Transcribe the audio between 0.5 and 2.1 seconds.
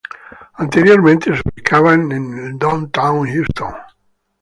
Anteriormente se ubicada